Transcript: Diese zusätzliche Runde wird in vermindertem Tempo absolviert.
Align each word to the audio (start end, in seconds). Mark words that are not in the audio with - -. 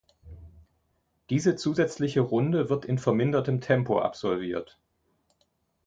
Diese 1.29 1.55
zusätzliche 1.55 2.21
Runde 2.21 2.71
wird 2.71 2.85
in 2.85 2.97
vermindertem 2.97 3.61
Tempo 3.61 3.99
absolviert. 3.99 4.79